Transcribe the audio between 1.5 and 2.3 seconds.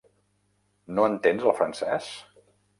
el francès?